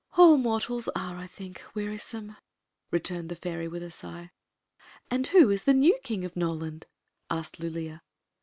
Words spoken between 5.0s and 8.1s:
"And who is the new King of Noland?" asked Lulea.